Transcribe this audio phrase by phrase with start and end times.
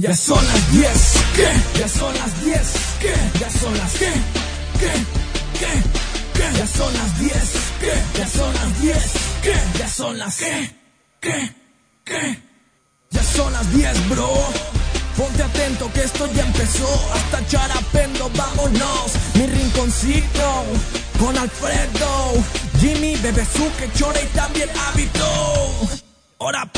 [0.00, 0.88] Ya son las 10,
[1.36, 1.78] ¿qué?
[1.78, 2.60] Ya son las 10,
[3.00, 3.14] ¿qué?
[3.38, 4.12] Ya son las ¿qué?
[4.80, 4.92] ¿Qué?
[5.58, 5.82] ¿Qué?
[6.32, 6.58] ¿Qué?
[6.58, 7.34] Ya son las 10,
[7.80, 8.18] ¿qué?
[8.18, 8.96] Ya son las 10,
[9.42, 9.54] ¿qué?
[9.78, 10.70] Ya son las ¿qué?
[11.20, 11.54] ¿Qué?
[12.02, 12.42] ¿Qué?
[13.10, 14.30] Ya son las 10, bro.
[15.18, 16.88] Ponte atento que esto ya empezó.
[17.12, 19.12] Hasta charapendo, vámonos.
[19.34, 20.64] Mi rinconcito
[21.18, 22.42] con Alfredo,
[22.80, 25.88] Jimmy, Bebezuque, Chore y también Hábito.
[26.38, 26.70] Ahora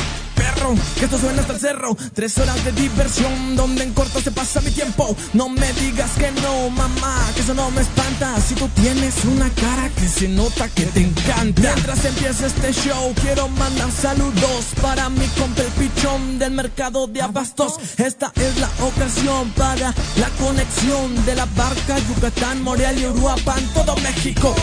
[0.98, 1.96] que esto suena hasta el cerro.
[2.14, 5.16] Tres horas de diversión, donde en corto se pasa mi tiempo.
[5.32, 8.40] No me digas que no, mamá, que eso no me espanta.
[8.40, 11.60] Si tú tienes una cara que se nota que te encanta.
[11.60, 17.22] Mientras empieza este show, quiero mandar saludos para mi compa el pichón del mercado de
[17.22, 17.74] abastos.
[17.98, 23.96] Esta es la ocasión para la conexión de la barca Yucatán, Morelia y Uruapan, todo
[23.96, 24.54] México.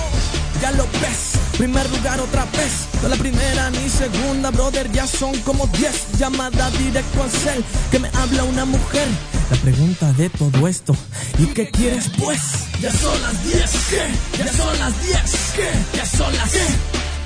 [0.62, 2.88] Ya lo ves, primer lugar otra vez.
[3.02, 6.20] No la primera ni segunda, brother, ya son como 10.
[6.20, 9.08] Llamada directo al cel, que me habla una mujer.
[9.50, 10.96] La pregunta de todo esto,
[11.38, 12.40] ¿y qué quieres pues?
[12.82, 14.44] Ya son las 10, ¿qué?
[14.44, 15.18] Ya son las 10,
[15.56, 15.98] ¿qué?
[15.98, 16.66] Ya son las ¿qué?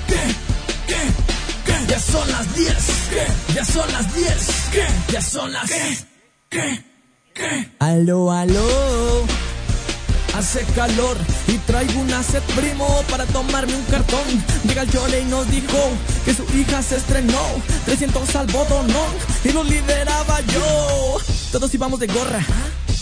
[0.08, 0.20] ¿Qué?
[0.86, 0.96] ¿Qué?
[1.66, 1.86] ¿Qué?
[1.88, 2.74] Ya son las 10,
[3.10, 3.54] ¿qué?
[3.54, 4.28] Ya son las 10,
[4.72, 5.12] ¿qué?
[5.12, 5.98] Ya son las ¿qué?
[6.50, 6.84] ¿Qué?
[7.34, 7.68] ¿Qué?
[7.80, 9.43] Aló, aló.
[10.36, 14.24] Hace calor y traigo una set primo para tomarme un cartón.
[14.66, 15.78] Llega el chole y nos dijo
[16.24, 17.40] que su hija se estrenó.
[17.84, 18.86] 300 al botón
[19.44, 21.18] y lo lideraba yo.
[21.52, 22.44] Todos íbamos de gorra,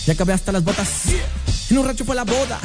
[0.05, 0.87] ya acabé hasta las botas.
[1.69, 2.59] En un rancho fue la boda.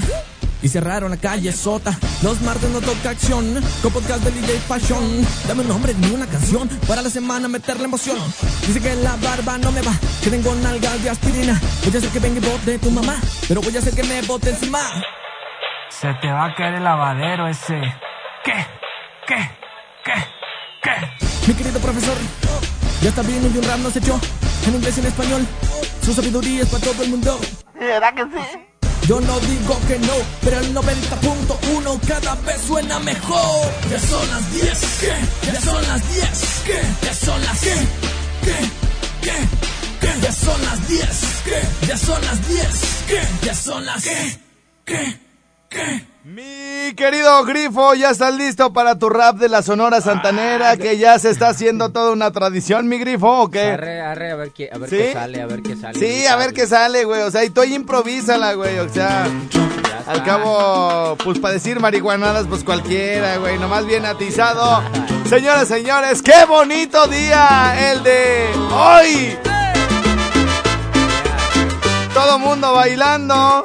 [0.63, 1.97] Y cerraron la calle sota.
[2.23, 3.63] Los martes no toca acción.
[3.83, 5.27] Con podcast de DJ Fashion.
[5.47, 6.69] Dame un nombre ni una canción.
[6.87, 8.19] Para la semana meterle emoción.
[8.67, 9.93] Dice que la barba no me va.
[10.23, 11.61] Que tengo nalgas de aspirina.
[11.85, 13.17] Voy a hacer que venga y bote tu mamá.
[13.47, 14.81] Pero voy a hacer que me bote encima.
[15.91, 17.81] Se te va a caer el lavadero ese.
[18.45, 18.67] ¿Qué?
[19.27, 19.51] ¿Qué?
[20.05, 20.13] ¿Qué?
[20.83, 21.47] ¿Qué?
[21.47, 22.17] Mi querido profesor.
[23.03, 24.19] Ya está bien y un rap nos echó.
[24.67, 25.47] En inglés y en español.
[26.03, 27.39] Su sabiduría es para todo el mundo.
[27.79, 28.68] ¿Verdad que sí?
[29.09, 33.73] Yo no digo que no, pero el 90.1 cada vez suena mejor.
[33.91, 35.51] Ya son las 10, ¿qué?
[35.51, 36.25] Ya son las 10,
[36.67, 36.81] ¿qué?
[37.07, 37.75] Ya son las ¿qué?
[38.45, 38.57] ¿Qué?
[39.23, 39.33] ¿Qué?
[40.03, 40.21] ¿Qué?
[40.21, 41.07] Ya son las 10,
[41.47, 41.87] ¿qué?
[41.87, 42.67] Ya son las 10,
[43.09, 43.47] ¿qué?
[43.47, 44.39] Ya son las ¿qué?
[44.85, 45.19] ¿Qué?
[45.71, 46.08] ¿Qué?
[46.31, 51.19] Mi querido Grifo, ya estás listo para tu rap de la Sonora Santanera, que ya
[51.19, 53.71] se está haciendo toda una tradición, mi Grifo, ¿o qué?
[53.71, 54.97] Arre, arre, a ver qué, a ver ¿Sí?
[54.97, 55.99] qué sale, a ver qué sale.
[55.99, 57.23] Sí, a ver qué sale, güey.
[57.23, 58.79] O sea, y tú ahí improvísala, güey.
[58.79, 59.27] O sea,
[60.07, 63.59] al cabo, pues para decir marihuanadas, pues cualquiera, güey.
[63.59, 64.83] Nomás bien atizado.
[65.31, 69.39] Señoras, señores, qué bonito día el de hoy.
[72.13, 73.63] Todo mundo bailando.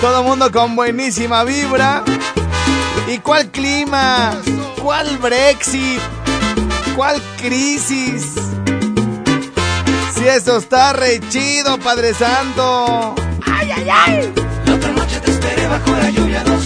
[0.00, 2.02] Todo mundo con buenísima vibra.
[3.06, 4.32] ¿Y cuál clima?
[4.82, 6.00] ¿Cuál Brexit?
[6.96, 8.34] ¿Cuál crisis?
[10.14, 13.14] Si eso está re chido, Padre Santo.
[14.66, 16.59] La otra noche te esperé bajo la lluvia dos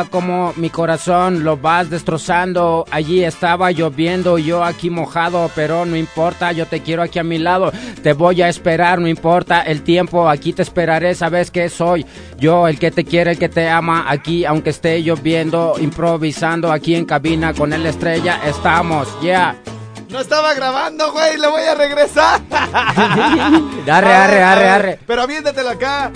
[0.00, 2.86] Mira cómo mi corazón lo vas destrozando.
[2.90, 7.36] Allí estaba lloviendo, yo aquí mojado, pero no importa, yo te quiero aquí a mi
[7.36, 7.70] lado.
[8.02, 12.06] Te voy a esperar, no importa el tiempo, aquí te esperaré, sabes que soy
[12.38, 14.06] yo el que te quiere, el que te ama.
[14.08, 19.54] Aquí, aunque esté lloviendo, improvisando aquí en cabina con el estrella, estamos, ya.
[20.08, 22.40] No estaba grabando, güey, le voy a regresar.
[22.50, 24.98] Arre, arre, arre, arre.
[25.06, 26.10] Pero aviéntatelo acá.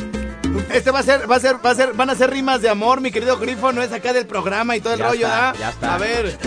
[0.72, 2.68] Este va a ser, va a ser, va a ser, van a ser rimas de
[2.68, 5.50] amor, mi querido Grifo, no es acá del programa y todo el Ya rollo, está,
[5.50, 5.54] ¿ah?
[5.58, 5.94] ya está.
[5.94, 6.38] A ver.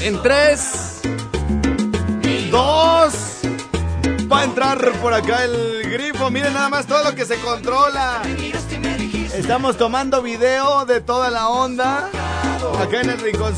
[0.00, 1.00] En tres,
[2.50, 3.14] dos,
[4.30, 6.30] va a entrar por acá el Grifo.
[6.30, 8.22] Miren nada más todo lo que se controla.
[9.36, 12.10] Estamos tomando video de toda la onda
[12.80, 13.54] acá en el Rincón.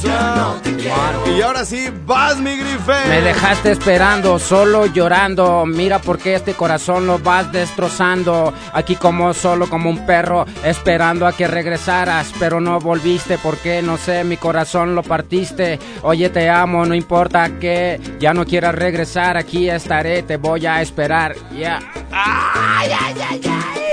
[1.37, 3.09] Y ahora sí, vas, mi Grife.
[3.09, 5.65] Me dejaste esperando, solo llorando.
[5.67, 8.53] Mira por qué este corazón lo vas destrozando.
[8.73, 12.33] Aquí como solo como un perro, esperando a que regresaras.
[12.39, 15.79] Pero no volviste porque no sé, mi corazón lo partiste.
[16.03, 19.37] Oye, te amo, no importa que ya no quieras regresar.
[19.37, 21.37] Aquí estaré, te voy a esperar.
[21.57, 21.81] Ya.
[22.13, 23.86] ¡Ay, ay, ay, ay!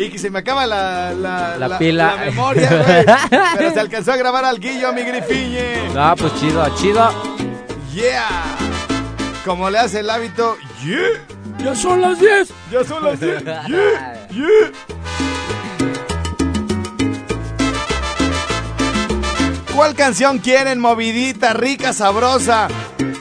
[0.00, 2.16] Y que se me acaba la, la, La pila.
[2.16, 3.04] la memoria, güey.
[3.58, 5.90] Pero se alcanzó a grabar al guillo, mi grifiñe.
[5.94, 7.10] Ah, pues chido, chido.
[7.92, 8.56] Yeah.
[9.44, 11.22] Como le hace el hábito, yeah.
[11.62, 12.48] Ya son las 10.
[12.72, 13.44] Ya son las 10.
[13.44, 14.72] Yeah, yeah.
[19.74, 20.78] ¿Cuál canción quieren?
[20.80, 22.68] Movidita, rica, sabrosa.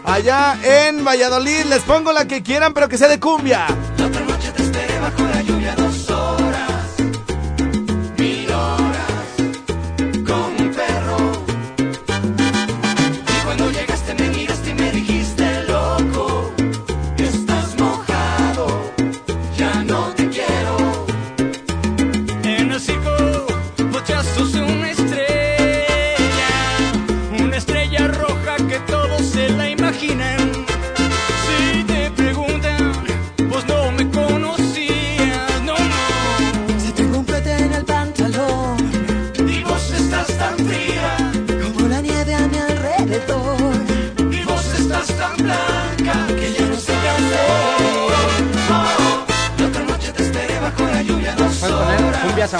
[0.05, 3.67] Allá en Valladolid les pongo la que quieran, pero que sea de cumbia.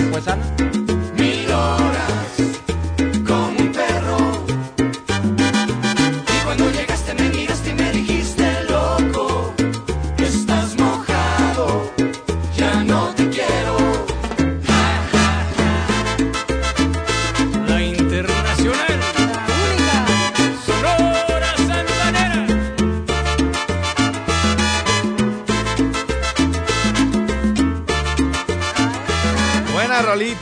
[0.07, 0.58] Horas,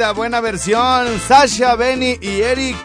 [0.08, 1.20] Rolita, buena versión.
[1.20, 2.78] Sasha, Benny y Eric.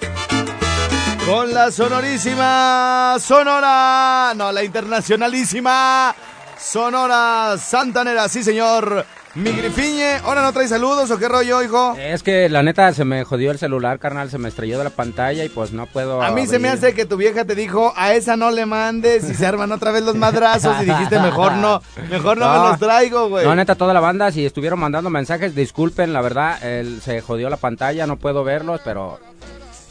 [1.26, 4.32] Con la sonorísima Sonora.
[4.34, 6.14] No, la internacionalísima
[6.58, 8.28] Sonora Santanera.
[8.28, 9.04] Sí, señor.
[9.34, 10.16] Mi grifiñe.
[10.24, 11.96] Ahora no trae saludos o qué rollo, hijo.
[11.98, 14.90] Es que la neta se me jodió el celular, carnal, se me estrelló de la
[14.90, 16.22] pantalla y pues no puedo.
[16.22, 19.28] A mí se me hace que tu vieja te dijo, a esa no le mandes
[19.28, 22.78] y se arman otra vez los madrazos y dijiste, mejor no, mejor no, me los
[22.78, 23.44] traigo, güey.
[23.44, 26.58] No, neta, toda la banda, si estuvieron mandando mensajes, disculpen, la verdad,
[27.02, 29.18] se jodió la pantalla, no puedo verlos, pero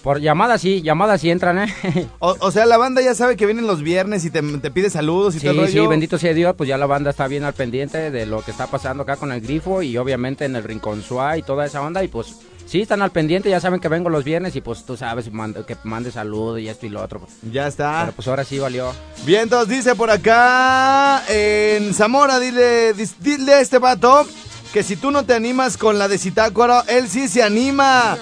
[0.04, 2.08] por llamadas sí, llamadas sí entran, ¿eh?
[2.20, 4.90] O, o sea, la banda ya sabe que vienen los viernes y te, te pide
[4.90, 7.44] saludos y todo el Sí, sí, bendito sea Dios, pues ya la banda está bien
[7.44, 10.64] al pendiente de lo que está pasando acá con el grifo y obviamente en el
[10.64, 13.90] Rincón Suá y toda esa onda y pues sí, están al pendiente, ya saben que
[13.90, 17.04] vengo los viernes y pues tú sabes mando- que mande salud y esto y lo
[17.04, 17.22] otro.
[17.52, 18.02] Ya está.
[18.06, 18.92] Pero pues ahora sí valió.
[19.26, 24.26] Vientos, dice por acá en Zamora, dile, dile a este vato
[24.72, 28.18] que si tú no te animas con la de Zitácuaro, él sí se anima.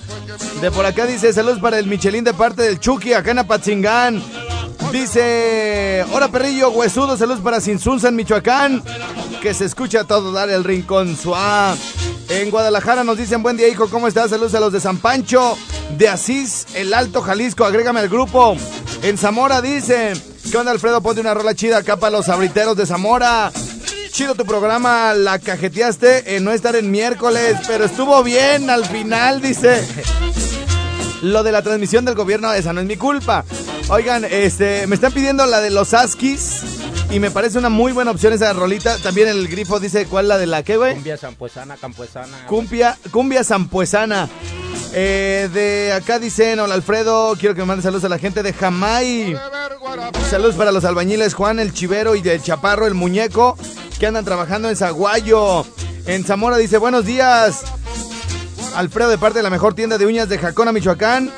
[0.61, 4.23] De por acá dice, saludos para el Michelín de parte del Chucky, acá en Apatzingán.
[4.91, 8.83] Dice, hola perrillo, huesudo, saludos para Sinsunza en Michoacán.
[9.41, 11.75] Que se escucha todo dar el rincón suá.
[12.29, 14.31] En Guadalajara nos dicen, buen día hijo, ¿cómo estás?
[14.31, 15.57] Saludos a los de San Pancho,
[15.97, 18.55] de Asís, el Alto Jalisco, agrégame al grupo.
[19.03, 21.01] En Zamora dicen, ¿qué onda Alfredo?
[21.01, 23.51] Ponte una rola chida acá para los abriteros de Zamora.
[24.11, 29.41] Chido tu programa, la cajeteaste en no estar en miércoles, pero estuvo bien al final,
[29.41, 29.85] dice.
[31.21, 33.45] Lo de la transmisión del gobierno, esa no es mi culpa.
[33.89, 36.61] Oigan, este, me están pidiendo la de los Askis
[37.11, 38.97] y me parece una muy buena opción esa rolita.
[38.97, 40.93] También el grifo dice cuál la de la que, güey.
[40.95, 42.45] Cumbia zampuesana, campuesana.
[42.47, 44.29] Cumbia, cumbia zampuesana.
[44.93, 48.53] Eh, de acá dicen, hola Alfredo, quiero que me mande saludos a la gente de
[48.53, 49.37] Jamay.
[50.29, 53.57] Saludos para los albañiles Juan, el Chivero y el Chaparro, el Muñeco,
[53.99, 55.65] que andan trabajando en Zaguayo.
[56.05, 57.61] En Zamora dice, buenos días.
[58.75, 61.29] Alfredo de parte de la mejor tienda de uñas de Jacona, Michoacán.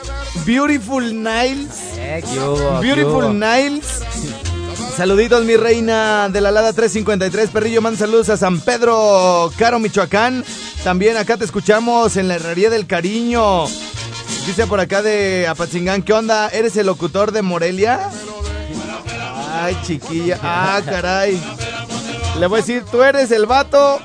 [0.46, 1.74] Beautiful Nails.
[1.98, 2.80] Eh, ¿qué hubo?
[2.80, 3.38] ¿Qué Beautiful?
[3.38, 3.86] Nails.
[4.96, 7.50] Saluditos, mi reina de la Lada 353.
[7.50, 10.46] Perrillo, man saludos a San Pedro, Caro, Michoacán.
[10.84, 13.66] También acá te escuchamos en la Herrería del Cariño.
[14.46, 16.50] Dice por acá de Apatzingán, ¿qué onda?
[16.50, 18.10] ¿Eres el locutor de Morelia?
[19.52, 20.40] Ay, chiquilla.
[20.42, 21.40] Ah, caray.
[22.40, 24.00] Le voy a decir, tú eres el vato.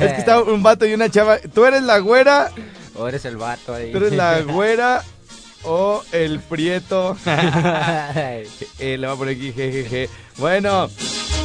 [0.00, 1.38] Es que está un vato y una chava.
[1.38, 2.50] Tú eres la güera.
[2.94, 3.92] O eres el vato ahí.
[3.92, 5.02] Tú eres la güera
[5.64, 7.16] o el prieto.
[8.78, 10.08] Eh, le voy a poner aquí, jejeje.
[10.38, 10.90] Bueno,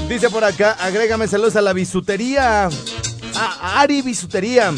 [0.10, 2.68] dice por acá, agrégame saludos a la bisutería.
[3.36, 4.74] A Ari Bisutería.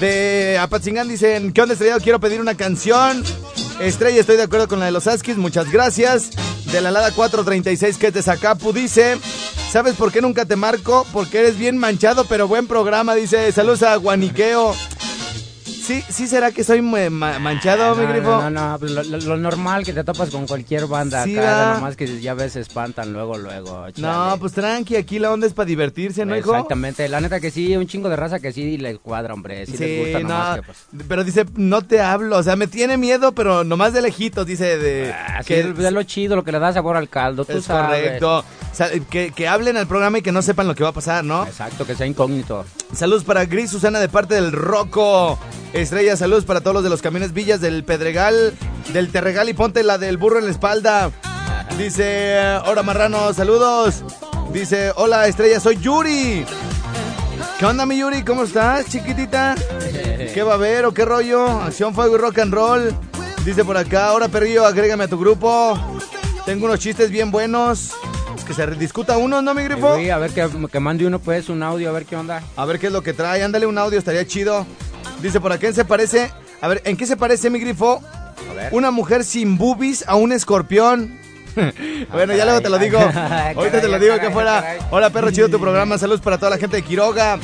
[0.00, 2.00] De Apatzingán dicen, ¿qué onda estrellado?
[2.00, 3.22] Quiero pedir una canción.
[3.78, 6.30] Estrella, estoy de acuerdo con la de los Askis, muchas gracias.
[6.72, 9.18] De la Lada 436 que te sacapu dice,
[9.72, 11.06] ¿sabes por qué nunca te marco?
[11.14, 13.50] Porque eres bien manchado, pero buen programa, dice.
[13.52, 14.74] Saludos a Guaniqueo.
[15.82, 17.10] Sí, sí será que soy ma-
[17.40, 18.28] manchado, mi No, grifo.
[18.30, 21.96] No, no, no, lo, lo- normal que te topas con cualquier banda Sí, acá, nomás
[21.96, 23.86] que ya ves se espantan luego, luego.
[23.96, 26.52] No, pues tranqui, aquí la onda es para divertirse, ¿no, hijo?
[26.52, 29.76] Exactamente, la neta que sí, un chingo de raza que sí les cuadra, hombre, sí,
[29.76, 30.78] les gusta nomás no, que pues...
[31.08, 34.78] pero dice, no te hablo, o sea, me tiene miedo, pero nomás de lejitos, dice,
[34.78, 35.12] de...
[35.12, 38.02] Así que es lo chido, lo que le da sabor al caldo, tú es sabes.
[38.02, 38.38] correcto.
[38.38, 40.94] O sea, que, que hablen al programa y que no sepan lo que va a
[40.94, 41.44] pasar, ¿no?
[41.44, 42.64] Exacto, que sea incógnito.
[42.94, 45.38] Saludos para Gris Susana de parte del Roco.
[45.72, 48.52] Estrella, saludos para todos los de los camiones Villas del Pedregal,
[48.92, 51.10] del Terregal y ponte la del burro en la espalda.
[51.78, 54.04] Dice, hola Marrano, saludos.
[54.52, 56.44] Dice, hola Estrella, soy Yuri.
[57.58, 58.22] ¿Qué onda mi Yuri?
[58.22, 59.54] ¿Cómo estás, chiquitita?
[60.34, 61.48] ¿Qué va a haber o qué rollo?
[61.48, 62.94] Acción, fuego y rock and roll.
[63.44, 65.78] Dice por acá, ahora perrillo, agrégame a tu grupo.
[66.44, 67.92] Tengo unos chistes bien buenos.
[68.46, 69.96] Que se discuta uno, ¿no, mi grifo?
[69.96, 72.42] Sí, a ver que, que mande uno pues un audio, a ver qué onda.
[72.56, 73.42] A ver qué es lo que trae.
[73.42, 74.66] Ándale un audio, estaría chido.
[75.22, 76.32] Dice por ¿en se parece?
[76.60, 78.02] A ver, ¿en qué se parece, mi grifo?
[78.50, 78.68] A ver.
[78.72, 81.16] Una mujer sin boobies a un escorpión.
[82.12, 82.98] bueno, ya luego te lo digo.
[83.56, 84.78] Ahorita te lo digo que fuera.
[84.90, 85.96] Hola, perro, chido tu programa.
[85.96, 87.38] Saludos para toda la gente de Quiroga.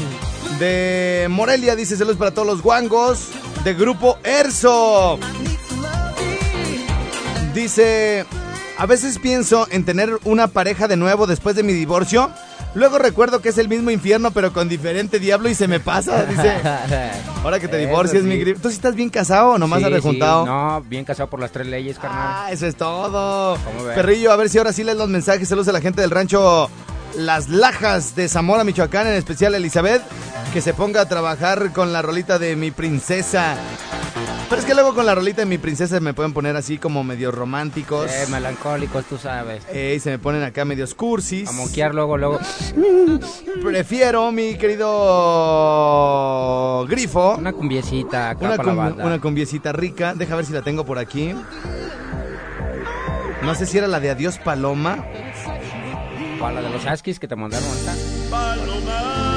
[0.58, 3.28] De Morelia, dice saludos para todos los guangos.
[3.62, 5.20] De Grupo Erso.
[7.54, 8.26] Dice,
[8.76, 12.30] a veces pienso en tener una pareja de nuevo después de mi divorcio.
[12.78, 16.24] Luego recuerdo que es el mismo infierno, pero con diferente diablo y se me pasa.
[16.26, 16.52] Dice,
[17.44, 18.28] ahora que te divorcies, sí.
[18.28, 18.60] mi grifo.
[18.62, 20.44] ¿Tú sí estás bien casado o nomás Sí, has rejuntado?
[20.44, 22.20] sí, no, bien casado por las tres leyes, carnal.
[22.22, 23.58] Ah, eso es todo.
[23.96, 25.48] Perrillo, a ver si ahora sí lees los mensajes.
[25.48, 26.70] Saludos a la gente del rancho
[27.16, 30.02] Las Lajas de Zamora, Michoacán, en especial Elizabeth,
[30.52, 33.56] que se ponga a trabajar con la rolita de mi princesa.
[34.48, 37.04] Pero es que luego con la rolita de mi princesa me pueden poner así como
[37.04, 38.10] medio románticos.
[38.10, 39.62] Eh, melancólicos, tú sabes.
[39.70, 41.46] Ey, se me ponen acá medios cursis.
[41.48, 42.38] A monquear luego, luego.
[43.62, 44.86] Prefiero, mi querido
[46.88, 49.04] Grifo, Una cumbiecita acá una, para la cum- banda.
[49.04, 50.14] una cumbiecita rica.
[50.14, 51.34] Deja ver si la tengo por aquí.
[53.42, 55.04] No sé si era la de Adiós Paloma.
[56.40, 59.27] Para la de los Askis que te mandaron ahorita.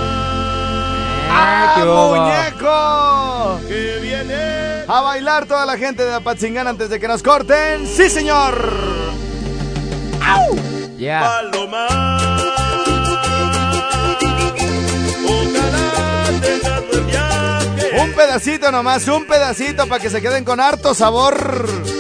[1.34, 3.68] ¡Ah, muñeco!
[3.68, 4.84] ¡Que viene!
[4.88, 7.88] A bailar toda la gente de Apatzingán antes de que nos corten.
[7.88, 9.02] ¡Sí, señor!
[10.98, 11.42] Ya.
[18.00, 21.91] Un pedacito nomás, un pedacito para que se queden con harto sabor.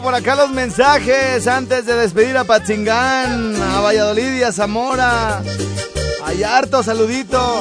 [0.00, 5.42] Por acá los mensajes antes de despedir a Patzingán, a Valladolid y a Zamora.
[6.24, 7.60] Hay harto saludito.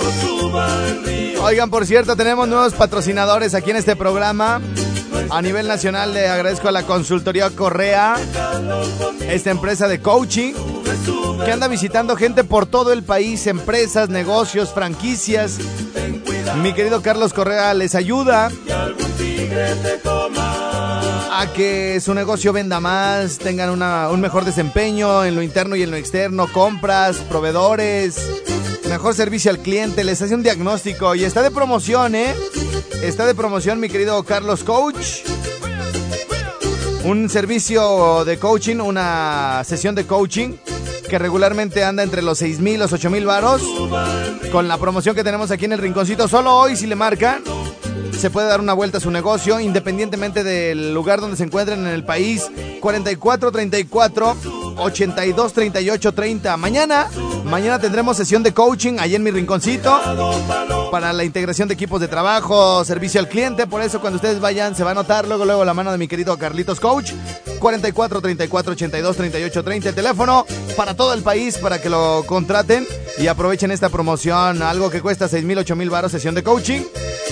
[1.41, 4.61] Oigan, por cierto, tenemos nuevos patrocinadores aquí en este programa.
[5.29, 8.15] A nivel nacional le agradezco a la consultoría Correa,
[9.29, 10.53] esta empresa de coaching
[11.45, 15.57] que anda visitando gente por todo el país, empresas, negocios, franquicias.
[16.61, 18.49] Mi querido Carlos Correa les ayuda
[21.37, 25.83] a que su negocio venda más, tengan una- un mejor desempeño en lo interno y
[25.83, 28.17] en lo externo, compras, proveedores,
[28.89, 32.33] mejor servicio al cliente, les hace un diagnóstico y está de promoción, ¿eh?
[33.03, 35.23] Está de promoción mi querido Carlos Coach.
[37.03, 40.53] un servicio de coaching, una sesión de coaching
[41.07, 43.61] que regularmente anda entre los 6 mil, los 8 mil varos.
[44.51, 47.43] Con la promoción que tenemos aquí en el rinconcito, solo hoy si le marcan,
[48.25, 51.93] se puede dar una vuelta a su negocio independientemente del lugar donde se encuentren en
[51.93, 52.49] el país.
[52.79, 54.35] 44 34
[54.77, 56.57] 82 38 30.
[56.57, 57.07] Mañana,
[57.45, 59.99] mañana tendremos sesión de coaching ahí en mi rinconcito
[60.91, 63.67] para la integración de equipos de trabajo, servicio al cliente.
[63.67, 66.07] Por eso cuando ustedes vayan se va a notar luego luego la mano de mi
[66.07, 67.11] querido Carlitos Coach.
[67.59, 72.85] 44 34 82 38 30 el teléfono para todo el país para que lo contraten
[73.17, 76.81] y aprovechen esta promoción, algo que cuesta 6 mil, 8 mil baros, sesión de coaching.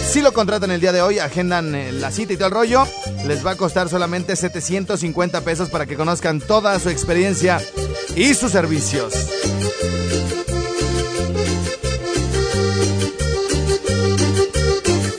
[0.10, 2.88] Si lo contratan el día de hoy, agendan eh, la cita y todo el rollo,
[3.26, 7.62] les va a costar solamente 750 pesos para que conozcan toda su experiencia
[8.16, 9.14] y sus servicios.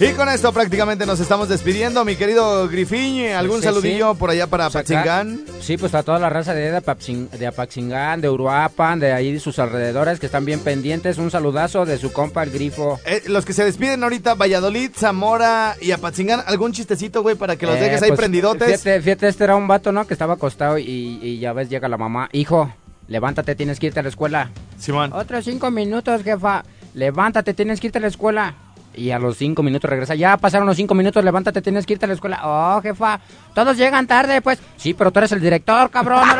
[0.01, 3.33] Y con esto prácticamente nos estamos despidiendo, mi querido Grifiñ.
[3.33, 3.69] ¿Algún Sí, sí.
[3.69, 5.41] saludillo por allá para Pues Patzingán?
[5.63, 10.21] Sí, pues a toda la raza de, de Apaxingán, de Uruapan, de ahí sus alrededores
[10.21, 11.17] que están bien pendientes.
[11.17, 13.01] Un saludazo de su compa el grifo.
[13.07, 17.65] Eh, los que se despiden ahorita, Valladolid, Zamora y Apatzingán, ¿algún chistecito, güey, para que
[17.65, 18.83] los Eh, dejes ahí pues, prendidotes?
[18.83, 20.07] Fíjate, fíjate, este era un vato, ¿no?
[20.07, 22.29] Que estaba acostado y, y ya ves, llega la mamá.
[22.33, 22.71] Hijo,
[23.09, 24.51] levántate, tienes que irte a la escuela.
[24.79, 25.13] Simón.
[25.13, 26.65] Otros cinco minutos, jefa.
[26.95, 28.55] Levántate, tienes que irte a la escuela.
[28.97, 30.15] Y a los cinco minutos regresa.
[30.15, 32.41] Ya pasaron los cinco minutos, levántate, tienes que irte a la escuela.
[32.45, 33.21] Oh, jefa,
[33.55, 34.61] todos llegan tarde, pues.
[34.77, 36.29] Sí, pero tú eres el director, cabrón.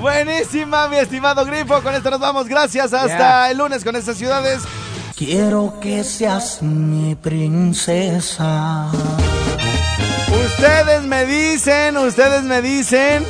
[0.00, 1.82] Buenísima, mi estimado Grifo.
[1.82, 2.48] Con esto nos vamos.
[2.48, 2.92] Gracias.
[2.92, 4.62] Hasta el lunes con estas ciudades.
[5.16, 8.90] Quiero que seas mi princesa.
[10.62, 13.24] Ustedes me dicen, ustedes me dicen.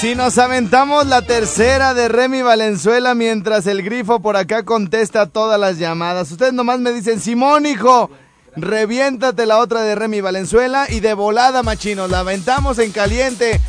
[0.00, 5.60] Si nos aventamos la tercera de Remy Valenzuela mientras el grifo por acá contesta todas
[5.60, 6.32] las llamadas.
[6.32, 8.10] Ustedes nomás me dicen, Simón, hijo,
[8.56, 13.60] reviéntate la otra de Remy Valenzuela y de volada, machinos, la aventamos en caliente.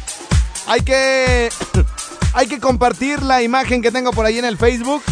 [0.65, 1.49] Hay que,
[2.33, 5.03] hay que compartir la imagen que tengo por ahí en el Facebook.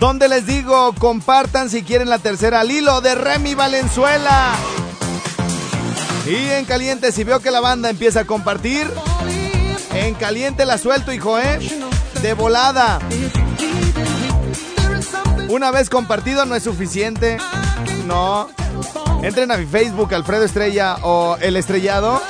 [0.00, 4.56] Donde les digo, compartan si quieren la tercera al hilo de Remy Valenzuela.
[6.28, 8.86] Y en caliente, si veo que la banda empieza a compartir,
[9.94, 11.58] en caliente la suelto, hijo, ¿eh?
[12.20, 12.98] De volada.
[15.48, 17.38] Una vez compartido no es suficiente.
[18.06, 18.50] No.
[19.22, 22.20] Entren a mi Facebook, Alfredo Estrella o El Estrellado.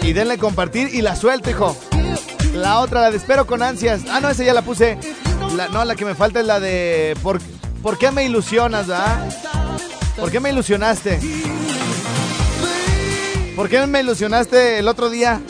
[0.00, 1.76] Y denle compartir y la suelto, hijo.
[2.54, 4.02] La otra, la de espero con ansias.
[4.10, 4.96] Ah, no, esa ya la puse.
[5.70, 7.40] No, la que me falta es la de ¿por,
[7.82, 9.28] ¿por qué me ilusionas, ah?
[10.16, 11.18] ¿Por qué me ilusionaste?
[13.56, 15.40] ¿Por qué me ilusionaste el otro día?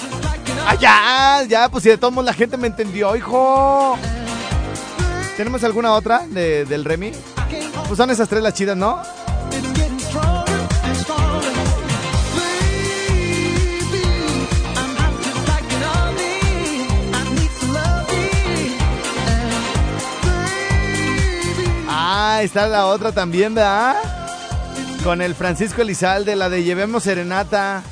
[0.66, 3.96] Ah, ya, ya, pues si de todos modos la gente me entendió, hijo.
[5.36, 7.12] ¿Tenemos alguna otra de- del Remy?
[7.88, 9.00] Pues son esas tres las chidas, ¿no?
[21.88, 23.96] Ah, está la otra también, ¿verdad?
[25.04, 27.82] Con el Francisco Elizalde, la de Llevemos Serenata.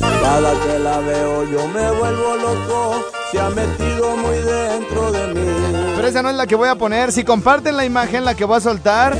[0.00, 5.92] Cada que la veo yo me vuelvo loco, se ha metido muy dentro de mí.
[5.94, 7.12] Pero esa no es la que voy a poner.
[7.12, 9.16] Si comparten la imagen, la que voy a soltar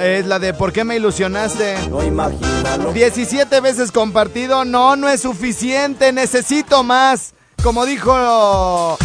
[0.00, 1.76] es la de ¿Por qué me ilusionaste?
[1.88, 7.34] no imagina lo 17 veces compartido, no, no es suficiente, necesito más.
[7.62, 8.96] Como dijo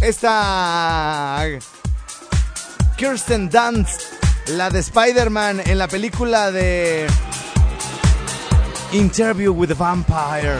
[0.00, 1.44] esta
[2.96, 4.02] Kirsten Dunst,
[4.48, 7.06] la de Spider-Man en la película de
[8.92, 10.56] Interview with the Vampire.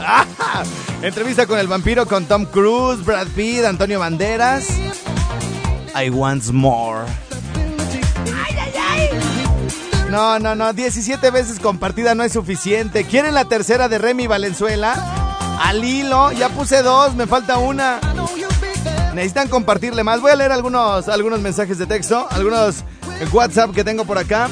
[0.00, 0.24] ¡Ah!
[1.02, 4.68] Entrevista con el vampiro con Tom Cruise, Brad Pitt, Antonio Banderas.
[5.94, 7.04] I want more.
[10.10, 10.72] No, no, no.
[10.72, 13.04] 17 veces compartida no es suficiente.
[13.04, 15.58] ¿Quieren la tercera de Remy Valenzuela?
[15.64, 16.32] Al hilo.
[16.32, 17.98] Ya puse dos, me falta una.
[19.14, 20.20] Necesitan compartirle más.
[20.20, 22.84] Voy a leer algunos, algunos mensajes de texto, algunos
[23.32, 24.48] WhatsApp que tengo por acá.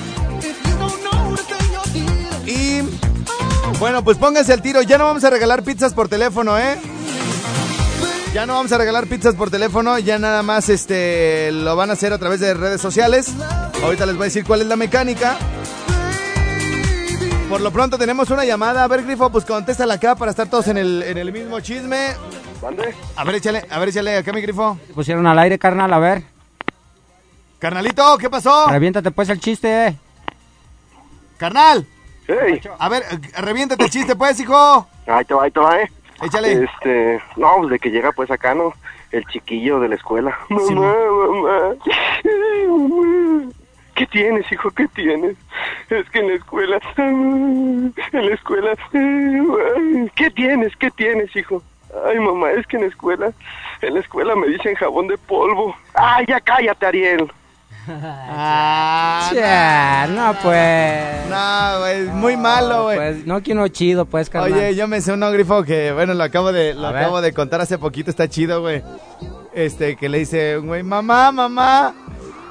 [2.47, 2.83] Y
[3.79, 4.83] bueno, pues pónganse al tiro.
[4.83, 6.79] Ya no vamos a regalar pizzas por teléfono, ¿eh?
[8.35, 11.95] Ya no vamos a regalar pizzas por teléfono, ya nada más este lo van a
[11.95, 13.27] hacer a través de redes sociales.
[13.83, 15.37] Ahorita les voy a decir cuál es la mecánica.
[17.49, 18.85] Por lo pronto tenemos una llamada.
[18.85, 22.15] A ver, Grifo, pues contéstala acá para estar todos en el, en el mismo chisme.
[23.17, 24.79] A ver, échale, a ver, échale acá, mi Grifo.
[24.95, 26.23] Pusieron al aire, carnal, a ver.
[27.59, 28.69] Carnalito, ¿qué pasó?
[28.69, 29.97] Reviéntate pues el chiste, eh.
[31.37, 31.87] Carnal,
[32.27, 34.87] Hey, a ver, eh, reviéntate el chiste, pues, hijo.
[35.07, 35.91] ahí te va, ahí te va, eh.
[36.23, 36.65] Échale.
[36.65, 38.73] Este, no, pues de que llega pues acá, ¿no?
[39.11, 40.39] el chiquillo de la escuela.
[40.49, 40.95] Sí, Mamá,
[41.33, 41.75] mamá.
[43.95, 44.71] ¿Qué tienes, hijo?
[44.71, 45.37] ¿Qué tienes?
[45.91, 48.77] Es que en la escuela, en la escuela,
[50.15, 50.75] ¿qué tienes?
[50.77, 51.63] ¿Qué tienes, hijo?
[52.07, 53.33] Ay, mamá, es que en la escuela,
[53.83, 55.75] en la escuela me dicen jabón de polvo.
[55.95, 57.31] Ay, ya cállate, Ariel.
[57.89, 61.29] Ah, Ya, no, pues.
[61.29, 62.97] No, güey, muy malo, güey.
[62.97, 64.53] Pues no quiero chido, pues, carnal.
[64.53, 67.03] Oye, yo me sé un grifo que, bueno, lo acabo de, lo A ver.
[67.03, 68.83] acabo de contar hace poquito, está chido, güey.
[69.55, 71.95] Este, que le dice, un güey, mamá, mamá,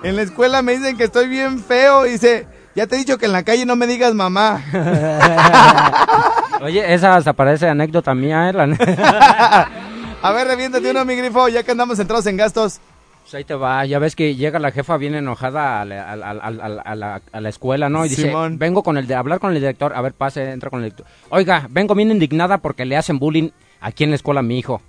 [0.03, 2.05] en la escuela me dicen que estoy bien feo.
[2.05, 4.61] Y dice, ya te he dicho que en la calle no me digas mamá.
[6.61, 8.53] Oye, esa hasta parece anécdota mía, ¿eh?
[8.53, 9.69] La neta.
[10.21, 12.79] A ver, reviéntate uno, mi grifo, ya que andamos entrados en gastos.
[13.23, 16.15] Pues ahí te va, ya ves que llega la jefa bien enojada a la, a
[16.17, 18.05] la- a la- a la- a la escuela, ¿no?
[18.05, 20.79] Y dice, vengo con el de hablar con el director, a ver, pase, entra con
[20.79, 21.05] el director.
[21.29, 23.49] Oiga, vengo bien indignada porque le hacen bullying
[23.81, 24.81] aquí en la escuela a mi hijo.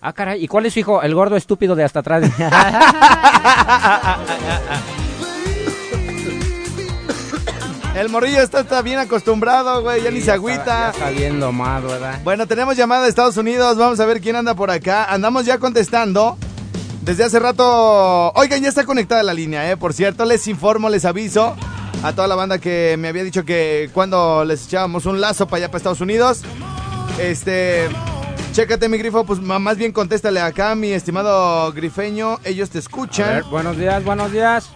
[0.00, 1.02] Ah, caray, ¿y cuál es su hijo?
[1.02, 2.24] El gordo estúpido de hasta atrás.
[7.96, 10.90] El morrillo está, está bien acostumbrado, güey, ya ni se Ya agüita.
[10.90, 12.20] está bien domado, ¿verdad?
[12.24, 13.78] Bueno, tenemos llamada de Estados Unidos.
[13.78, 15.04] Vamos a ver quién anda por acá.
[15.06, 16.36] Andamos ya contestando.
[17.00, 18.32] Desde hace rato.
[18.34, 19.76] Oigan, ya está conectada la línea, ¿eh?
[19.78, 21.56] Por cierto, les informo, les aviso
[22.02, 25.58] a toda la banda que me había dicho que cuando les echábamos un lazo para
[25.58, 26.42] allá, para Estados Unidos.
[27.18, 27.88] Este.
[28.52, 29.24] Chécate, mi grifo.
[29.24, 32.40] Pues más bien contéstale acá, mi estimado grifeño.
[32.44, 33.28] Ellos te A escuchan.
[33.28, 34.68] ver, buenos días, buenos días.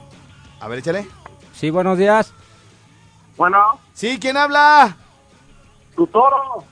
[0.61, 1.06] A ver, échale.
[1.52, 2.33] Sí, buenos días.
[3.40, 4.94] Bueno, Sí, ¿quién habla?
[5.96, 6.62] tu toro.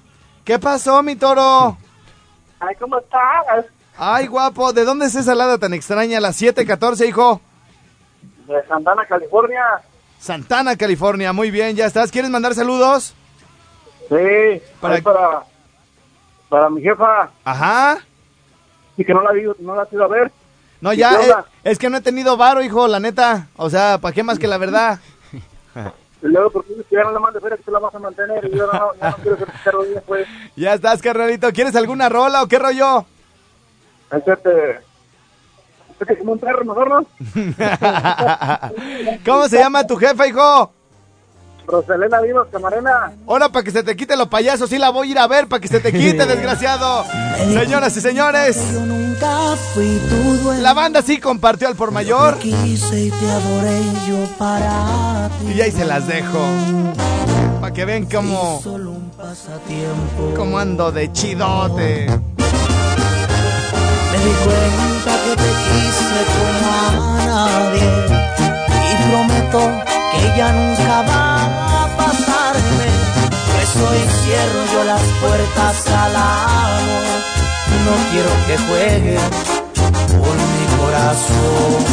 [0.44, 1.78] ¿Qué pasó, mi toro?
[2.60, 3.64] Ay, ¿cómo estás?
[3.96, 6.20] Ay, guapo, ¿de dónde es esa helada tan extraña?
[6.20, 7.40] Las 7:14, hijo.
[8.46, 9.62] De Santana, California.
[10.18, 11.32] Santana, California.
[11.32, 12.10] Muy bien, ya estás.
[12.12, 13.14] ¿Quieres mandar saludos?
[14.10, 15.42] Sí, Para- para,
[16.50, 17.30] para, mi jefa.
[17.44, 17.96] Ajá.
[18.98, 20.30] Y que no la, no la ido a ver.
[20.82, 21.46] No, ¿Y ya, onda?
[21.64, 23.46] es que no he tenido varo, hijo, la neta.
[23.56, 24.98] O sea, ¿para qué más que la verdad?
[26.22, 28.44] Y luego, porque que ya no le mandes feria, que tú la vas a mantener.
[28.44, 30.26] Y yo no, no quiero que te cargo bien, pues.
[30.56, 31.52] Ya estás, carnalito.
[31.52, 33.04] ¿Quieres alguna rola o qué rollo?
[34.10, 34.80] Hacerte.
[35.90, 37.06] Hacerte como un perro, mejor, ¿no?
[39.24, 40.72] ¿Cómo se llama tu jefa, hijo?
[41.68, 43.12] Roselena Vivas, Camarena.
[43.26, 45.46] Ahora, para que se te quite los payasos, sí la voy a ir a ver,
[45.48, 47.04] para que se te quite, desgraciado.
[47.52, 50.62] Señoras y señores, Yo nunca fui tu dueño.
[50.62, 52.34] la banda sí compartió al por mayor.
[52.36, 55.52] Te quise y te adoré yo para ti.
[55.52, 56.38] Y ahí se las dejo.
[57.60, 60.32] Para que vean cómo, Solo un pasatiempo.
[60.36, 62.06] cómo ando de chidote.
[64.10, 67.88] Me di cuenta que te quise como a nadie
[68.90, 69.60] y prometo
[70.12, 71.37] que ya nunca va.
[73.70, 77.20] Pues hoy cierro yo las puertas al amor.
[77.84, 79.18] No quiero que juegue
[80.08, 81.84] con mi corazón.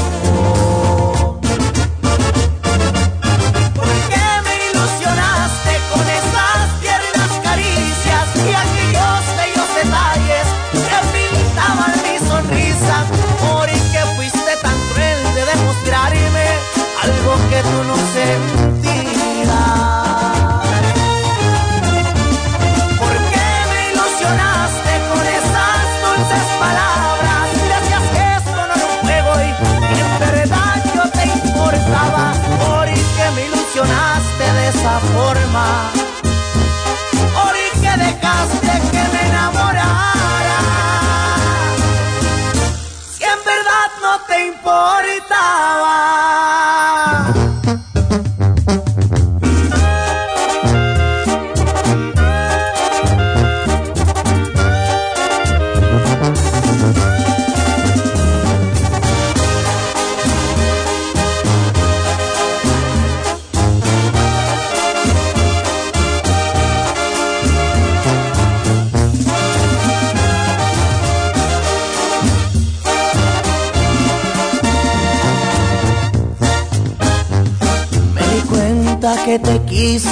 [3.75, 12.15] ¿Por qué me ilusionaste con esas tiernas caricias y aquellos bellos detalles que pintaban mi
[12.25, 12.95] sonrisa?
[13.41, 16.47] ¿Por qué fuiste tan cruel de demostrarme
[17.03, 17.83] algo que tú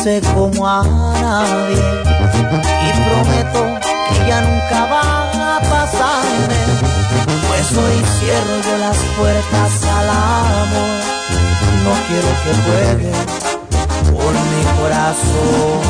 [0.03, 3.61] quise como a nadie y prometo
[4.09, 6.59] que ya nunca va a pasarme.
[7.47, 10.99] Pues hoy cierro yo las puertas al amor.
[11.85, 13.11] No quiero que juegue
[14.11, 15.83] con mi corazón.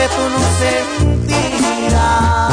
[0.00, 2.49] Que tú no sentías?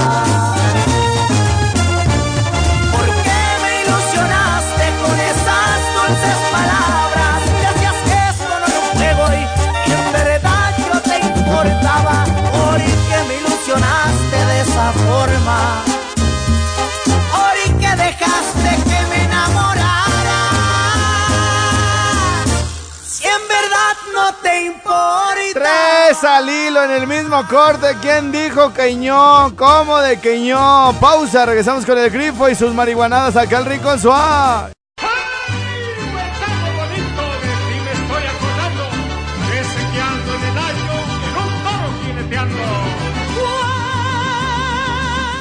[26.20, 27.88] Tres al hilo en el mismo corte.
[28.02, 29.56] ¿Quién dijo Queñó?
[29.56, 30.94] ¿Cómo de Queñó?
[31.00, 34.74] Pausa, regresamos con el grifo y sus marihuanadas acá al rico suave.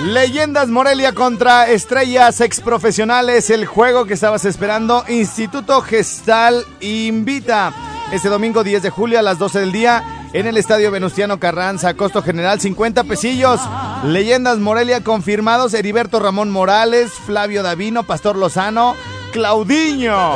[0.05, 5.05] Leyendas Morelia contra Estrellas Exprofesionales, el juego que estabas esperando.
[5.09, 7.73] Instituto Gestal invita
[8.13, 11.95] este domingo 10 de julio a las 12 del día en el Estadio Venustiano Carranza,
[11.95, 13.59] costo general 50 pesillos.
[14.05, 18.95] Leyendas Morelia confirmados, Heriberto Ramón Morales, Flavio Davino, Pastor Lozano,
[19.33, 20.35] Claudiño,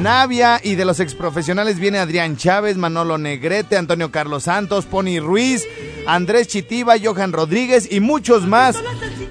[0.00, 5.62] Navia y de los exprofesionales viene Adrián Chávez, Manolo Negrete, Antonio Carlos Santos, Pony Ruiz,
[6.06, 8.76] Andrés Chitiba, Johan Rodríguez y muchos más.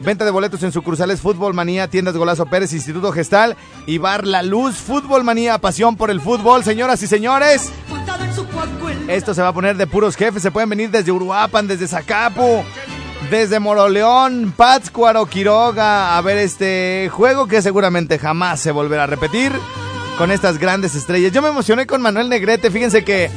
[0.02, 3.56] Venta de boletos en sucursales Fútbol Manía, Tiendas Golazo Pérez, Instituto Gestal
[3.88, 7.72] y Bar La Luz, Fútbol Manía, pasión por el fútbol, señoras y señores.
[9.08, 12.64] Esto se va a poner de puros jefes, se pueden venir desde Uruapan, desde Zacapu,
[13.30, 19.52] desde Moroleón, Pátzcuaro, Quiroga, a ver este juego que seguramente jamás se volverá a repetir
[20.18, 21.32] con estas grandes estrellas.
[21.32, 23.30] Yo me emocioné con Manuel Negrete, fíjense que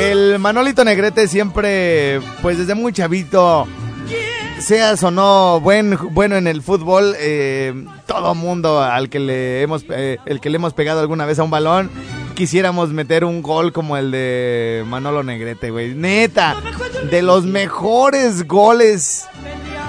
[0.00, 3.68] el Manolito Negrete siempre, pues desde muy chavito,
[4.58, 9.84] seas o no buen, bueno en el fútbol, eh, todo mundo al que le hemos,
[9.90, 11.90] eh, el que le hemos pegado alguna vez a un balón,
[12.40, 15.94] quisiéramos meter un gol como el de Manolo Negrete, güey.
[15.94, 16.56] Neta,
[17.10, 19.26] de los mejores goles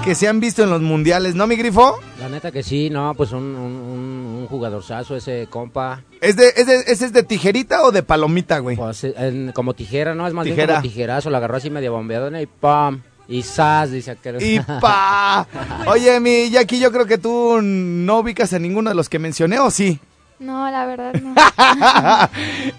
[0.04, 1.98] que se han visto en los mundiales, ¿no, mi grifo?
[2.20, 6.02] La neta que sí, no, pues un, un, un, jugadorzazo ese compa.
[6.20, 8.76] ¿Es de, es de- ¿Ese es de tijerita o de palomita, güey?
[8.76, 10.26] Pues en- como tijera, ¿no?
[10.26, 10.74] Es más bien Tijera.
[10.74, 13.00] como tijerazo, lo agarró así medio bombeadona y ¡pam!
[13.28, 13.92] Y ¡zas!
[13.92, 14.42] Dice aquel.
[14.42, 15.46] Y pa.
[15.86, 19.58] Oye, mi Jackie, yo creo que tú no ubicas a ninguno de los que mencioné,
[19.58, 19.98] ¿o sí?
[20.42, 21.34] No, la verdad no.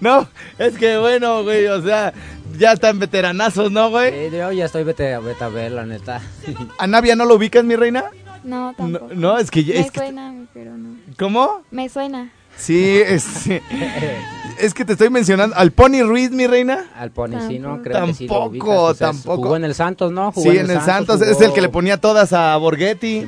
[0.00, 2.12] no, es que bueno, güey, o sea,
[2.58, 4.28] ya están veteranazos, ¿no, güey?
[4.30, 6.20] Sí, yo ya estoy vete, vete a ver, la neta.
[6.78, 8.04] ¿A Navia no lo ubicas, mi reina?
[8.44, 9.08] No, No, tampoco.
[9.14, 10.96] no, es que ya- Me es que- suena, pero no.
[11.18, 11.62] ¿Cómo?
[11.70, 12.30] Me suena.
[12.56, 13.26] Sí, es,
[14.60, 15.56] es que te estoy mencionando.
[15.56, 16.84] ¿Al Pony Ruiz, mi reina?
[16.96, 17.82] Al Pony, sí, ¿no?
[17.82, 19.36] Creo que sí lo Tampoco, ubicas, tampoco.
[19.42, 20.30] Jugó en el Santos, ¿no?
[20.30, 23.26] Jugó Sí, en el Santos, es el que le ponía todas a Borghetti.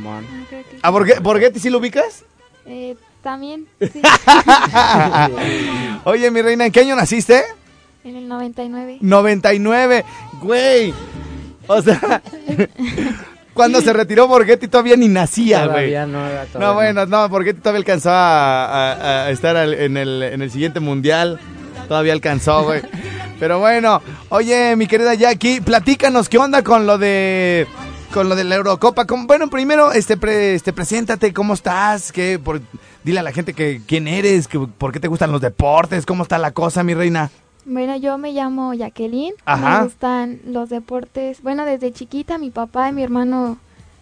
[0.82, 2.24] ¿A Borghe- Borghetti sí lo ubicas?
[2.66, 2.94] Eh,
[3.26, 4.00] también, sí.
[6.04, 7.42] Oye, mi reina, ¿en qué año naciste?
[8.04, 8.98] en el 99.
[9.00, 10.04] 99,
[10.40, 10.94] güey.
[11.66, 12.22] O sea,
[13.52, 15.90] cuando se retiró Borghetti todavía ni nacía, güey.
[15.92, 20.22] Todavía no, era No, bueno, no, Borghetti todavía alcanzó a, a- a estar en, el,
[20.22, 21.40] en el siguiente mundial.
[21.88, 22.80] Todavía alcanzó, güey.
[23.40, 27.66] Pero bueno, oye, mi querida Jackie, platícanos qué onda con lo de
[28.16, 29.04] con lo de la Eurocopa.
[29.04, 32.12] ¿Cómo- bueno, primero, este, pre- este, preséntate, ¿cómo estás?
[32.12, 32.62] ¿Qué, por,
[33.04, 36.22] dile a la gente que quién eres, que, por qué te gustan los deportes, cómo
[36.22, 37.30] está la cosa, mi reina.
[37.66, 39.34] Bueno, yo me llamo Jacqueline.
[39.44, 39.78] Ajá.
[39.80, 41.42] Me gustan los deportes.
[41.42, 43.58] Bueno, desde chiquita mi papá y mi hermano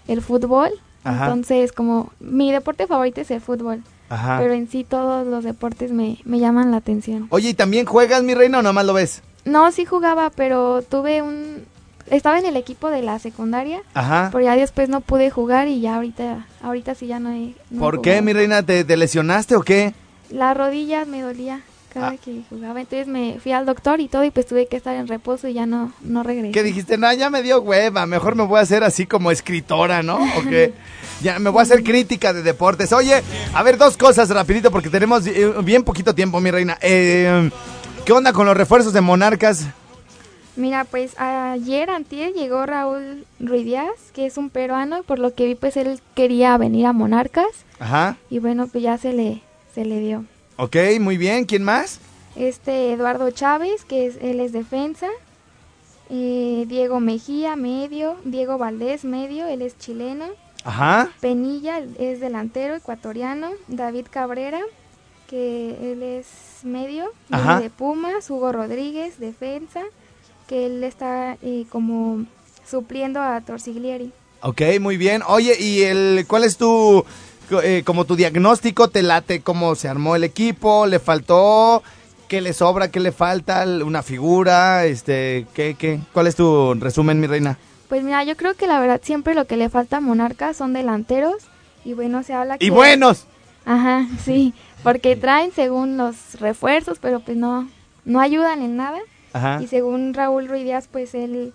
[0.07, 0.71] el fútbol.
[1.03, 1.25] Ajá.
[1.25, 3.83] Entonces, como mi deporte favorito es el fútbol.
[4.11, 4.39] Ajá.
[4.39, 7.27] Pero en sí todos los deportes me, me llaman la atención.
[7.31, 9.23] Oye, ¿y también juegas, mi reina, o nomás lo ves?
[9.45, 11.65] No, sí jugaba, pero tuve un...
[12.11, 13.81] Estaba en el equipo de la secundaria.
[13.95, 14.29] Ajá.
[14.33, 17.55] Pero ya después no pude jugar y ya ahorita, ahorita sí ya no he...
[17.71, 18.63] no he ¿Por qué, mi reina?
[18.63, 19.95] ¿Te, te lesionaste o qué?
[20.31, 21.61] La rodilla me dolía
[21.93, 22.17] cada Ah.
[22.23, 22.81] que jugaba.
[22.81, 25.55] Entonces me fui al doctor y todo y pues tuve que estar en reposo y
[25.55, 26.51] ya no, no regresé.
[26.53, 26.99] ¿Qué dijiste?
[26.99, 30.17] No, ya me dio hueva, mejor me voy a hacer así como escritora, ¿no?
[30.17, 30.73] ¿O qué?
[31.23, 32.93] Ya me voy a hacer crítica de deportes.
[32.93, 33.23] Oye,
[33.55, 36.77] a ver, dos cosas rapidito porque tenemos eh, bien poquito tiempo, mi reina.
[36.83, 37.49] Eh,
[38.05, 39.65] ¿Qué onda con los refuerzos de Monarcas?
[40.57, 45.35] Mira, pues ayer, antier, llegó Raúl Ruiz Díaz, que es un peruano, y por lo
[45.35, 47.47] que vi, pues él quería venir a Monarcas,
[47.81, 48.17] Ajá.
[48.31, 49.43] y bueno, pues ya se le,
[49.75, 50.25] se le dio.
[50.57, 51.45] Ok, muy bien.
[51.45, 51.99] ¿Quién más?
[52.37, 55.09] Este Eduardo Chávez, que es, él es defensa,
[56.11, 60.27] eh, Diego Mejía, medio, Diego Valdés, medio, él es chileno,
[60.65, 61.11] Ajá.
[61.21, 64.61] Penilla es delantero ecuatoriano, David Cabrera,
[65.29, 66.27] que él es
[66.63, 67.61] medio, Ajá.
[67.61, 69.83] de Pumas, Hugo Rodríguez, defensa,
[70.47, 72.25] que él está eh, como
[72.69, 74.13] supliendo a Torsiglieri.
[74.43, 75.23] Ok, muy bien.
[75.27, 77.05] Oye, ¿y el cuál es tu
[77.63, 78.89] eh, como tu diagnóstico?
[78.89, 80.87] ¿Te late cómo se armó el equipo?
[80.87, 81.83] ¿Le faltó?
[82.29, 82.91] ¿Qué le sobra?
[82.91, 83.65] ¿Qué le falta?
[83.65, 84.87] ¿Una figura?
[84.87, 86.01] Este, ¿qué, qué?
[86.13, 87.59] ¿Cuál es tu resumen, mi reina?
[87.89, 90.73] Pues mira, yo creo que la verdad siempre lo que le falta a Monarca son
[90.73, 91.37] delanteros
[91.85, 92.65] y bueno, se habla que...
[92.65, 93.27] ¡Y buenos!
[93.67, 94.53] Ajá, sí,
[94.83, 97.69] Porque traen según los refuerzos, pero pues no,
[98.05, 98.99] no ayudan en nada.
[99.35, 99.61] Ajá.
[99.63, 101.53] Y según Raúl Ruiz Díaz, pues él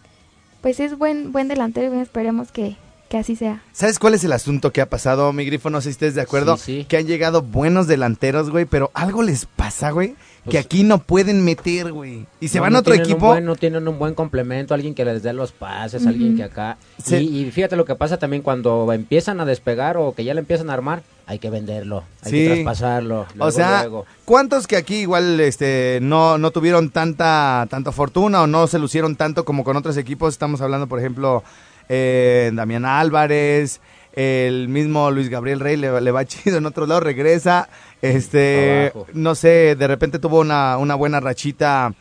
[0.62, 2.76] pues es buen buen delantero y esperemos que,
[3.10, 3.64] que así sea.
[3.72, 5.70] ¿Sabes cuál es el asunto que ha pasado, mi grifo?
[5.72, 6.58] No sé si estés de acuerdo.
[6.58, 6.86] Sí, sí.
[6.86, 10.10] Que han llegado buenos delanteros, güey, pero algo les pasa, güey,
[10.44, 12.26] que Pues- aquí no pueden meter, güey.
[12.42, 13.28] Y se No, van no a otro equipo.
[13.28, 16.78] buen- no tienen un buen complemento, alguien que les dé los pases, alguien que acá.
[17.04, 17.16] Sí.
[17.16, 20.42] Y, y fíjate lo que pasa también cuando empiezan a despegar o que ya le
[20.42, 22.38] empiezan a armar, hay que venderlo, hay Sí.
[22.48, 23.22] que traspasarlo.
[23.22, 24.06] o luego, sea, luego.
[24.26, 29.16] ¿cuántos que aquí igual este no, no tuvieron tanta, tanta fortuna o no se lucieron
[29.16, 30.34] tanto como con otros equipos?
[30.34, 31.44] Estamos hablando, por ejemplo,
[31.88, 33.80] eh, Damián Álvarez,
[34.14, 37.70] el mismo Luis Gabriel Rey le, le va chido en otro lado, regresa.
[38.02, 39.06] Este, Abajo.
[39.14, 41.94] no sé, de repente tuvo una, una buena rachita.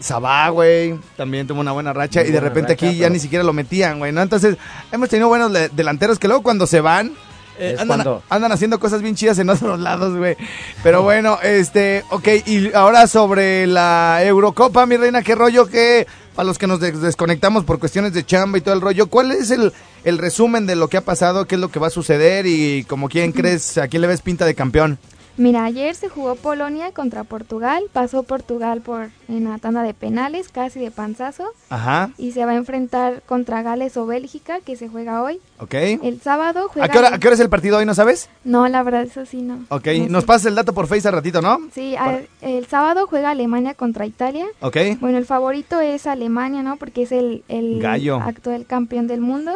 [0.00, 3.18] Sabá, güey, también tuvo una buena racha Muy y de repente racha, aquí ya ni
[3.18, 4.20] siquiera lo metían, güey, ¿no?
[4.20, 4.58] Entonces,
[4.92, 7.12] hemos tenido buenos delanteros que luego cuando se van,
[7.58, 10.36] eh, andan, cuando- andan haciendo cosas bien chidas en otros lados, güey.
[10.82, 16.46] Pero bueno, este, ok, y ahora sobre la Eurocopa, mi reina, qué rollo que, para
[16.46, 19.50] los que nos des- desconectamos por cuestiones de chamba y todo el rollo, ¿cuál es
[19.50, 19.72] el,
[20.04, 22.84] el resumen de lo que ha pasado, qué es lo que va a suceder y
[22.84, 24.98] como quién crees, a quién le ves pinta de campeón?
[25.38, 30.48] Mira, ayer se jugó Polonia contra Portugal, pasó Portugal por en la tanda de penales,
[30.48, 34.88] casi de panzazo, Ajá, y se va a enfrentar contra Gales o Bélgica, que se
[34.88, 35.40] juega hoy.
[35.58, 35.74] ok.
[35.74, 36.86] El sábado juega...
[36.86, 38.30] ¿A qué, hora, a qué hora es el partido hoy, no sabes?
[38.44, 39.64] No, la verdad, eso sí no.
[39.68, 40.26] Ok, no nos sé.
[40.26, 41.58] pasas el dato por Face al ratito, ¿no?
[41.72, 44.46] Sí, a- el sábado juega Alemania contra Italia.
[44.60, 44.76] Ok.
[45.00, 46.76] Bueno, el favorito es Alemania, ¿no?
[46.76, 48.20] Porque es el, el Gallo.
[48.22, 49.52] actual campeón del mundo.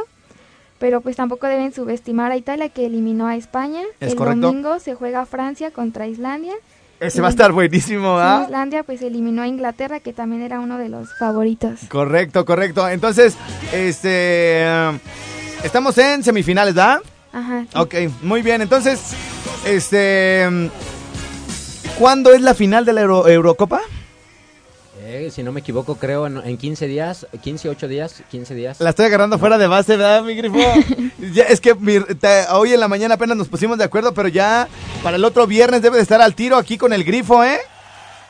[0.81, 3.83] Pero pues tampoco deben subestimar a Italia que eliminó a España.
[4.01, 4.41] Es el correcto.
[4.49, 6.55] domingo se juega Francia contra Islandia.
[6.99, 8.43] Ese va a estar buenísimo, ¿ah?
[8.47, 11.81] Islandia pues eliminó a Inglaterra que también era uno de los favoritos.
[11.89, 12.89] Correcto, correcto.
[12.89, 13.37] Entonces,
[13.73, 14.99] este, eh,
[15.65, 17.01] estamos en semifinales, ¿verdad?
[17.33, 17.63] Ajá.
[17.63, 17.79] sí.
[17.79, 18.61] Ok, muy bien.
[18.61, 19.01] Entonces,
[19.67, 20.47] este,
[21.99, 23.81] ¿cuándo es la final de la Euro- Eurocopa?
[25.31, 28.81] Si no me equivoco, creo en, en 15 días, 15, 8 días, 15 días.
[28.81, 30.57] La estoy agarrando fuera de base, ¿verdad, mi grifo?
[31.35, 34.29] Ya, es que mi- te- hoy en la mañana apenas nos pusimos de acuerdo, pero
[34.29, 34.69] ya
[35.03, 37.59] para el otro viernes debe de estar al tiro aquí con el grifo, ¿eh?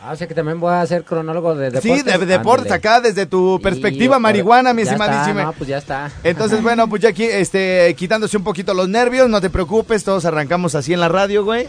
[0.02, 1.92] Ah, o sea que también voy a ser cronólogo de deportes.
[1.98, 5.42] Sí, de, de deportes acá desde tu perspectiva marihuana, mi estimadísima.
[5.44, 6.10] no, pues ya está.
[6.24, 10.24] Entonces, bueno, pues ya aquí, este, quitándose un poquito los nervios, no te preocupes, todos
[10.24, 11.68] arrancamos así en la radio, güey.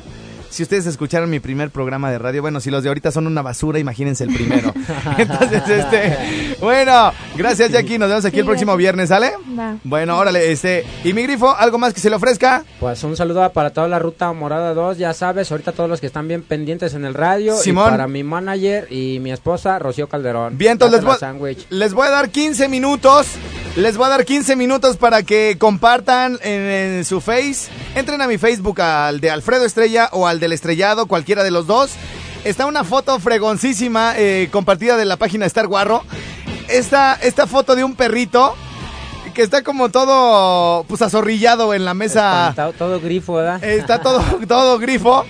[0.51, 3.41] Si ustedes escucharon mi primer programa de radio, bueno, si los de ahorita son una
[3.41, 4.73] basura, imagínense el primero.
[5.17, 9.31] Entonces, este, bueno, gracias Jackie, nos vemos aquí Sí, el próximo viernes, ¿sale?
[9.57, 9.77] Va.
[9.85, 12.65] Bueno, órale, este, y mi grifo, ¿algo más que se le ofrezca?
[12.81, 16.07] Pues un saludo para toda la ruta Morada 2, ya sabes, ahorita todos los que
[16.07, 17.55] están bien pendientes en el radio.
[17.55, 17.87] Simón.
[17.87, 20.57] Y para mi manager y mi esposa, Rocío Calderón.
[20.57, 21.01] Bien, entonces
[21.39, 23.27] voy, les voy a dar 15 minutos.
[23.75, 27.69] Les voy a dar 15 minutos para que compartan en, en su face.
[27.95, 31.67] Entren a mi Facebook, al de Alfredo Estrella o al del Estrellado, cualquiera de los
[31.67, 31.91] dos.
[32.43, 36.03] Está una foto fregoncísima eh, compartida de la página Star Guarro.
[36.67, 38.55] Esta, esta foto de un perrito
[39.33, 42.49] que está como todo pues azorrillado en la mesa.
[42.49, 43.63] Espantado, todo grifo, ¿verdad?
[43.63, 45.25] Está todo, todo grifo.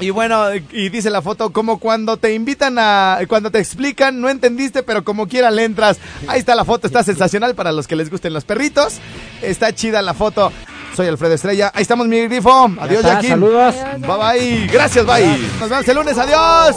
[0.00, 4.28] Y bueno, y dice la foto, como cuando te invitan a, cuando te explican, no
[4.28, 5.98] entendiste, pero como quiera le entras.
[6.28, 8.98] Ahí está la foto, está sensacional para los que les gusten los perritos.
[9.42, 10.52] Está chida la foto.
[10.94, 11.72] Soy Alfredo Estrella.
[11.74, 12.70] Ahí estamos, mi grifo.
[12.80, 13.28] Adiós, Jackie.
[13.28, 13.74] saludos.
[13.98, 14.66] Bye bye.
[14.72, 15.38] Gracias, bye.
[15.60, 16.18] Nos vemos el lunes.
[16.18, 16.76] Adiós.